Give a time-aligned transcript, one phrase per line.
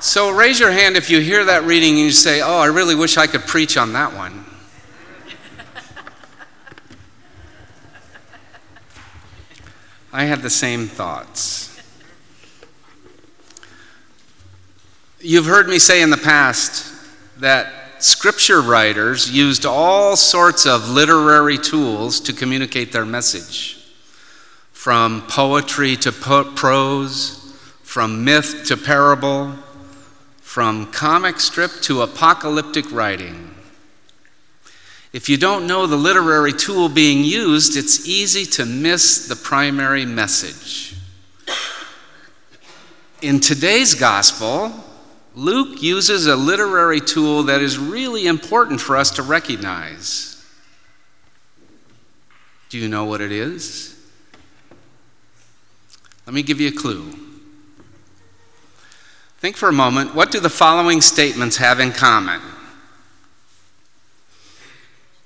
[0.00, 2.94] So raise your hand if you hear that reading and you say, Oh, I really
[2.94, 4.46] wish I could preach on that one.
[10.10, 11.78] I had the same thoughts.
[15.20, 16.90] You've heard me say in the past
[17.38, 23.86] that scripture writers used all sorts of literary tools to communicate their message,
[24.72, 29.54] from poetry to po- prose, from myth to parable,
[30.50, 33.54] from comic strip to apocalyptic writing.
[35.12, 40.04] If you don't know the literary tool being used, it's easy to miss the primary
[40.04, 40.96] message.
[43.22, 44.72] In today's gospel,
[45.36, 50.44] Luke uses a literary tool that is really important for us to recognize.
[52.70, 53.96] Do you know what it is?
[56.26, 57.29] Let me give you a clue.
[59.40, 62.42] Think for a moment what do the following statements have in common?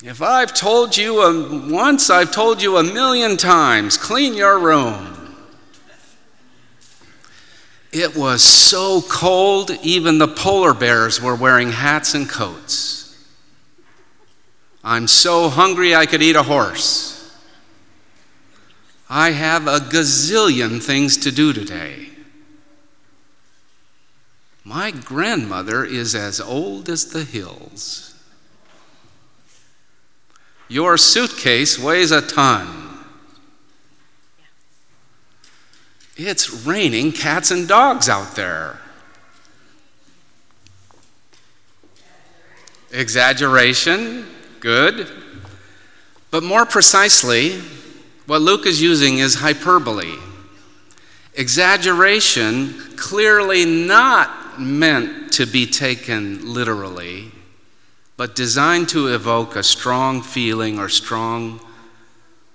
[0.05, 5.11] If I've told you a, once, I've told you a million times clean your room.
[7.91, 13.17] It was so cold, even the polar bears were wearing hats and coats.
[14.85, 17.12] I'm so hungry I could eat a horse.
[19.11, 22.14] I have a gazillion things to do today.
[24.65, 28.15] My grandmother is as old as the hills.
[30.69, 32.81] Your suitcase weighs a ton.
[36.17, 38.79] It's raining cats and dogs out there.
[42.91, 44.25] Exaggeration,
[44.61, 45.11] good.
[46.31, 47.61] But more precisely,
[48.27, 50.15] what Luke is using is hyperbole.
[51.35, 57.33] Exaggeration, clearly not meant to be taken literally
[58.17, 61.61] but designed to evoke a strong feeling or strong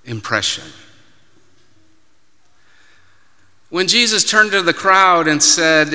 [0.06, 0.64] impression.
[3.70, 5.94] When Jesus turned to the crowd and said,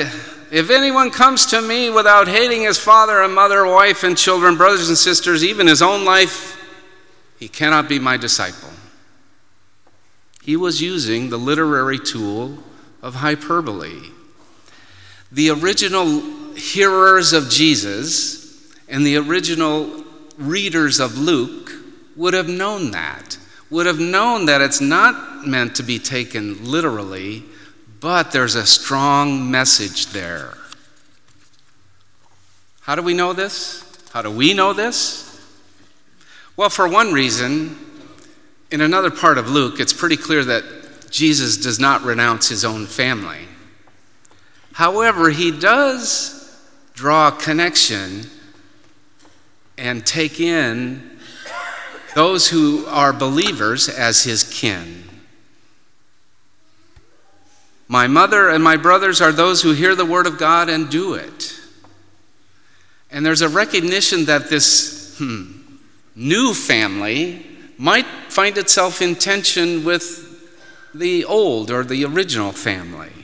[0.53, 4.89] If anyone comes to me without hating his father and mother, wife and children, brothers
[4.89, 6.61] and sisters, even his own life,
[7.39, 8.71] he cannot be my disciple.
[10.43, 12.63] He was using the literary tool
[13.03, 14.11] of hyperbole.
[15.35, 16.21] The original
[16.55, 20.05] hearers of Jesus and the original
[20.39, 21.73] readers of Luke
[22.15, 23.37] would have known that,
[23.69, 27.43] would have known that it's not meant to be taken literally,
[27.99, 30.55] but there's a strong message there.
[32.83, 33.85] How do we know this?
[34.13, 35.37] How do we know this?
[36.57, 37.77] Well, for one reason,
[38.71, 42.87] in another part of Luke, it's pretty clear that Jesus does not renounce his own
[42.87, 43.49] family.
[44.75, 46.61] However, he does
[46.95, 48.27] draw a connection
[49.79, 51.19] and take in
[52.17, 55.05] those who are believers as his kin.
[57.87, 61.15] My mother and my brothers are those who hear the word of God and do
[61.15, 61.55] it.
[63.13, 65.53] And there's a recognition that this hmm,
[66.17, 67.47] new family
[67.79, 70.21] might find itself in tension with
[70.93, 73.24] the old or the original family.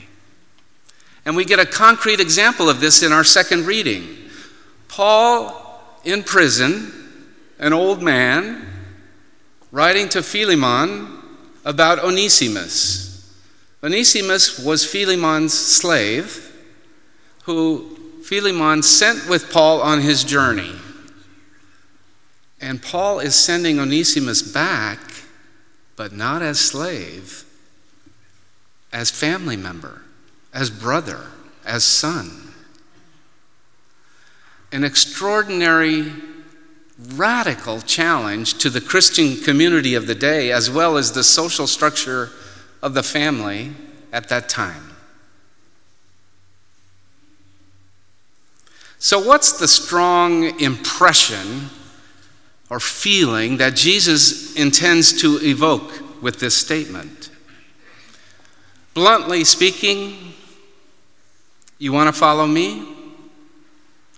[1.25, 4.07] And we get a concrete example of this in our second reading.
[4.87, 5.61] Paul
[6.03, 6.91] in prison,
[7.59, 8.67] an old man,
[9.71, 11.07] writing to Philemon
[11.63, 13.11] about Onesimus.
[13.83, 16.47] Onesimus was Philemon's slave,
[17.43, 20.75] who Philemon sent with Paul on his journey.
[22.59, 24.99] And Paul is sending Onesimus back,
[25.95, 27.43] but not as slave,
[28.93, 30.03] as family member,
[30.53, 31.27] as brother,
[31.65, 32.41] as son
[34.71, 36.13] an extraordinary,
[36.97, 42.29] radical challenge to the Christian community of the day, as well as the social structure
[42.81, 43.73] of the family
[44.13, 44.95] at that time.
[48.97, 51.69] So, what's the strong impression
[52.69, 57.29] or feeling that Jesus intends to evoke with this statement?
[58.93, 60.30] Bluntly speaking,
[61.81, 62.87] you want to follow me?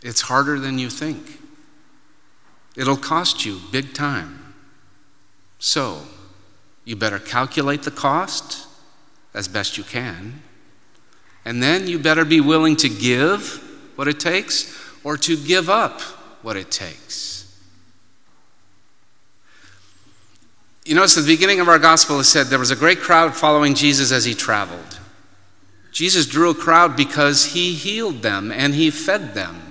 [0.04, 1.39] It's harder than you think.
[2.75, 4.54] It'll cost you big time.
[5.60, 6.01] So,
[6.83, 8.68] you better calculate the cost
[9.33, 10.42] as best you can.
[11.45, 13.63] And then you better be willing to give
[13.95, 16.01] what it takes or to give up
[16.42, 17.57] what it takes.
[20.83, 23.33] You notice at the beginning of our gospel, it said there was a great crowd
[23.33, 24.93] following Jesus as he traveled.
[25.94, 29.62] Jesus drew a crowd because he healed them and he fed them.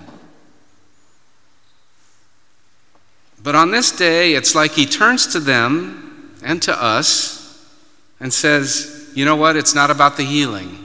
[3.43, 7.69] But on this day, it's like he turns to them and to us
[8.21, 9.57] and says, You know what?
[9.57, 10.79] It's not about the healing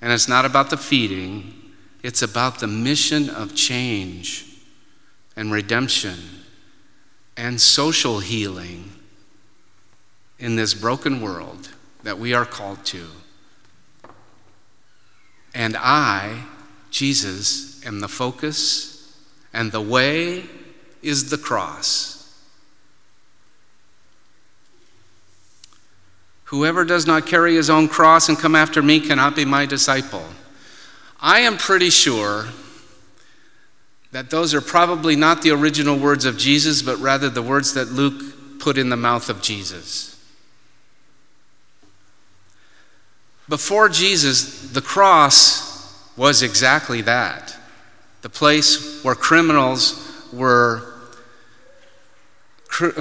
[0.00, 1.52] and it's not about the feeding,
[2.04, 4.44] it's about the mission of change
[5.34, 6.18] and redemption
[7.36, 8.92] and social healing
[10.38, 11.70] in this broken world
[12.04, 13.06] that we are called to.
[15.56, 16.42] And I,
[16.90, 19.16] Jesus, am the focus,
[19.54, 20.44] and the way
[21.02, 22.38] is the cross.
[26.44, 30.26] Whoever does not carry his own cross and come after me cannot be my disciple.
[31.22, 32.48] I am pretty sure
[34.12, 37.88] that those are probably not the original words of Jesus, but rather the words that
[37.92, 40.15] Luke put in the mouth of Jesus.
[43.48, 45.66] Before Jesus, the cross
[46.16, 47.56] was exactly that
[48.22, 50.82] the place where criminals were,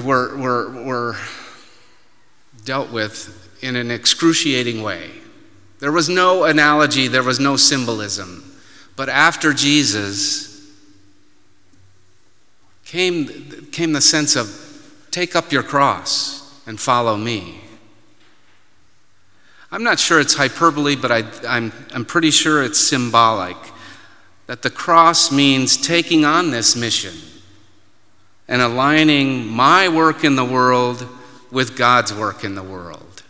[0.04, 1.16] were, were, were
[2.64, 5.10] dealt with in an excruciating way.
[5.80, 8.56] There was no analogy, there was no symbolism.
[8.96, 10.72] But after Jesus
[12.86, 14.62] came, came the sense of
[15.10, 17.62] take up your cross and follow me.
[19.76, 23.58] I'm not sure it's hyperbole, but I, I'm, I'm pretty sure it's symbolic
[24.46, 27.14] that the cross means taking on this mission
[28.48, 31.06] and aligning my work in the world
[31.52, 33.24] with God's work in the world.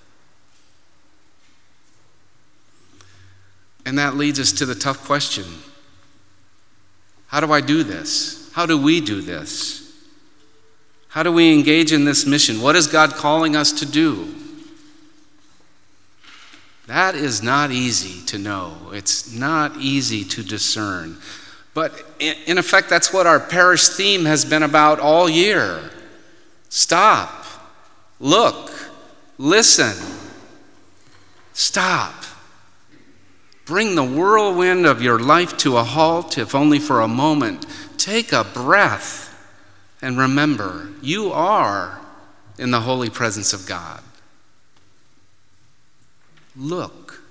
[3.84, 5.46] And that leads us to the tough question
[7.26, 8.52] How do I do this?
[8.54, 9.82] How do we do this?
[11.08, 12.62] How do we engage in this mission?
[12.62, 14.45] What is God calling us to do?
[16.88, 18.76] That is not easy to know.
[18.92, 21.18] It's not easy to discern.
[21.74, 25.92] But in effect, that's what our parish theme has been about all year.
[26.70, 27.46] Stop,
[28.20, 28.72] look,
[29.38, 29.94] listen,
[31.54, 32.14] stop.
[33.66, 37.66] Bring the whirlwind of your life to a halt, if only for a moment.
[37.98, 39.26] Take a breath
[40.02, 42.00] and remember you are
[42.60, 44.02] in the holy presence of God.
[46.56, 47.22] Look.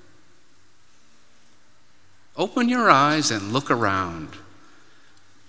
[2.36, 4.30] Open your eyes and look around.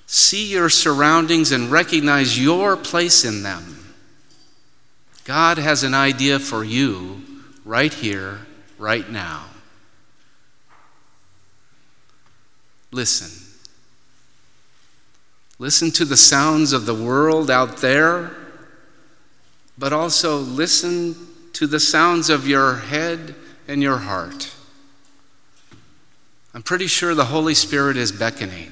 [0.07, 3.95] See your surroundings and recognize your place in them.
[5.24, 7.24] God has an idea for you
[7.66, 8.42] right here,
[8.77, 9.45] right now.
[12.92, 13.45] Listen.
[15.57, 18.36] Listen to the sounds of the world out there,
[19.77, 21.16] but also listen
[21.54, 23.33] to the sounds of your head
[23.67, 24.53] and your heart.
[26.53, 28.71] I'm pretty sure the Holy Spirit is beckoning.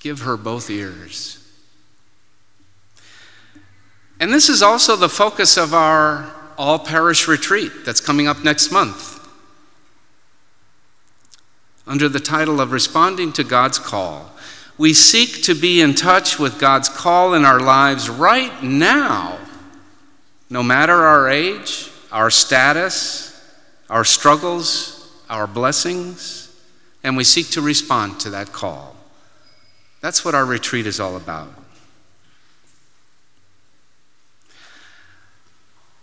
[0.00, 1.42] Give her both ears.
[4.18, 8.72] And this is also the focus of our all parish retreat that's coming up next
[8.72, 9.14] month.
[11.86, 14.32] Under the title of Responding to God's Call,
[14.78, 19.38] we seek to be in touch with God's call in our lives right now,
[20.50, 23.32] no matter our age, our status,
[23.90, 26.54] our struggles, our blessings,
[27.02, 28.96] and we seek to respond to that call.
[30.00, 31.48] That's what our retreat is all about.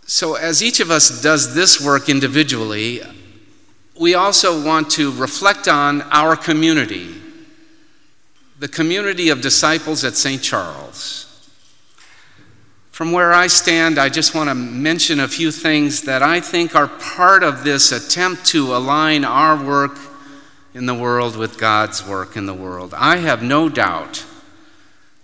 [0.06, 3.00] So, as each of us does this work individually,
[3.98, 7.14] we also want to reflect on our community,
[8.58, 10.42] the community of disciples at St.
[10.42, 11.33] Charles.
[12.94, 16.76] From where I stand, I just want to mention a few things that I think
[16.76, 19.98] are part of this attempt to align our work
[20.74, 22.94] in the world with God's work in the world.
[22.96, 24.24] I have no doubt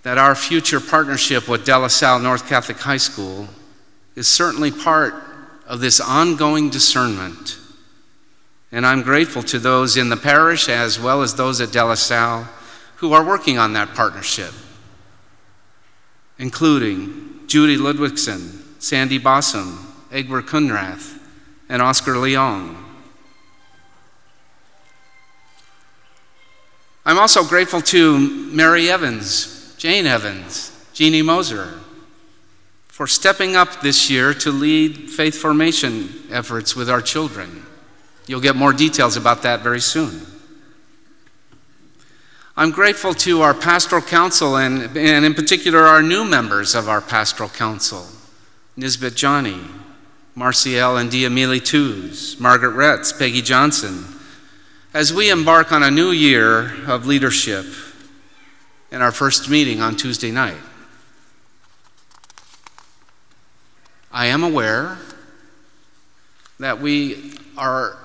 [0.03, 3.47] that our future partnership with De La Salle North Catholic High School
[4.17, 5.15] is certainly part
[5.65, 7.57] of this ongoing discernment.
[8.73, 11.95] And I'm grateful to those in the parish as well as those at De La
[11.95, 12.49] Salle
[12.97, 14.55] who are working on that partnership,
[16.37, 19.77] including Judy Ludwigson, Sandy Bossum,
[20.13, 21.19] Egbert Kunrath,
[21.69, 22.77] and Oscar Leong.
[27.05, 28.19] I'm also grateful to
[28.53, 31.81] Mary Evans, Jane Evans, Jeannie Moser
[32.87, 37.67] for stepping up this year to lead faith formation efforts with our children.
[38.29, 40.25] You'll get more details about that very soon.
[42.61, 47.01] I'm grateful to our pastoral council and, and in particular our new members of our
[47.01, 48.07] pastoral council
[48.77, 49.63] Nisbet Johnny,
[50.37, 54.05] Marciel and Diamili Tews, Margaret Retz, Peggy Johnson,
[54.93, 57.65] as we embark on a new year of leadership
[58.93, 60.61] in our first meeting on Tuesday night.
[64.13, 64.99] I am aware
[66.59, 67.97] that we are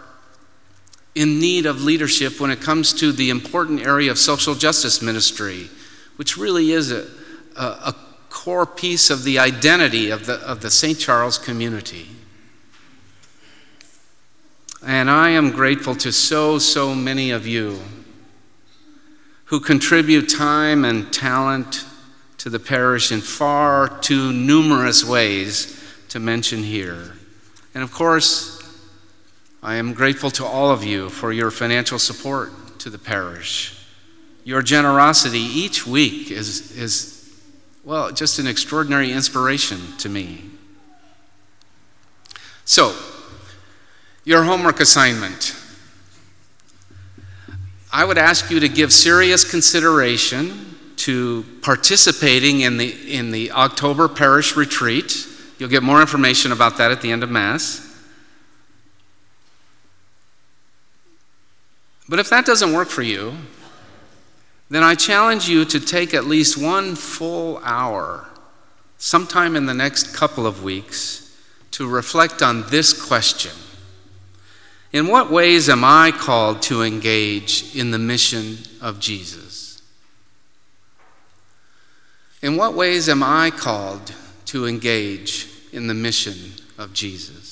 [1.15, 5.69] in need of leadership when it comes to the important area of social justice ministry,
[6.17, 7.07] which really is a,
[7.55, 7.95] a, a
[8.29, 10.99] core piece of the identity of the, of the St.
[10.99, 12.07] Charles community.
[14.85, 17.79] And I am grateful to so, so many of you
[19.45, 21.85] who contribute time and talent
[22.37, 27.13] to the parish in far too numerous ways to mention here.
[27.73, 28.54] And of course,
[29.65, 33.75] I am grateful to all of you for your financial support to the parish.
[34.43, 37.35] Your generosity each week is, is
[37.83, 40.43] well, just an extraordinary inspiration to me.
[42.63, 42.95] So,
[44.23, 45.55] your homework assignment.
[47.91, 54.09] I would ask you to give serious consideration to participating in the, in the October
[54.09, 55.27] parish retreat.
[55.57, 57.84] You'll get more information about that at the end of Mass.
[62.07, 63.33] But if that doesn't work for you,
[64.69, 68.27] then I challenge you to take at least one full hour,
[68.97, 71.35] sometime in the next couple of weeks,
[71.71, 73.51] to reflect on this question
[74.91, 79.81] In what ways am I called to engage in the mission of Jesus?
[82.41, 84.13] In what ways am I called
[84.45, 87.44] to engage in the mission of Jesus?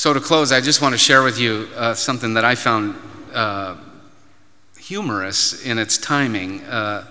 [0.00, 2.96] So, to close, I just want to share with you uh, something that I found
[3.34, 3.76] uh,
[4.78, 6.64] humorous in its timing.
[6.64, 7.04] Uh,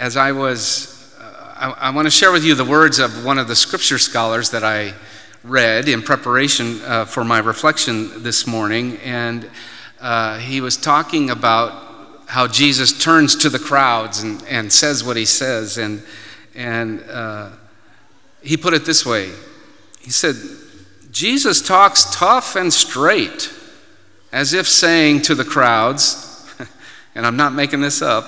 [0.00, 3.38] as I was, uh, I, I, want to share with you the words of one
[3.38, 4.94] of the scripture scholars that I
[5.44, 8.96] read in preparation uh, for my reflection this morning.
[9.04, 9.48] And
[10.00, 15.16] uh, he was talking about how Jesus turns to the crowds and, and says what
[15.16, 15.78] he says.
[15.78, 16.02] And,
[16.56, 16.98] and
[18.42, 19.30] he put it this way
[20.00, 20.34] He said,
[21.10, 23.52] Jesus talks tough and straight,
[24.32, 26.46] as if saying to the crowds,
[27.14, 28.24] and I'm not making this up,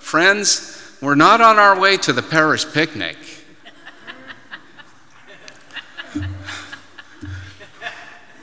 [0.00, 3.16] friends, we're not on our way to the parish picnic.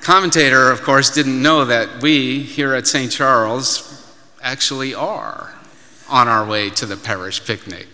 [0.02, 3.12] Commentator, of course, didn't know that we here at St.
[3.12, 4.10] Charles
[4.42, 5.54] actually are
[6.10, 7.88] on our way to the parish picnic.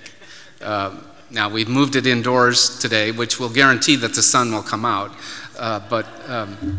[0.61, 0.95] Uh,
[1.29, 5.11] now, we've moved it indoors today, which will guarantee that the sun will come out.
[5.57, 6.77] Uh, but um,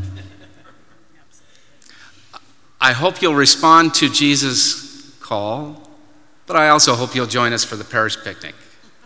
[2.80, 5.82] I hope you'll respond to Jesus' call,
[6.46, 8.54] but I also hope you'll join us for the parish picnic.